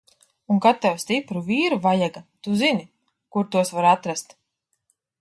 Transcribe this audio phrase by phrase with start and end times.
[0.53, 2.91] Un kad tev stipru vīru vajaga, tu zini,
[3.37, 4.39] kur tos var atrast!